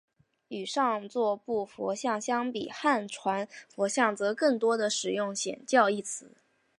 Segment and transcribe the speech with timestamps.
[0.47, 6.31] 与上座部佛教相比汉传佛教则更多地使用显教一词。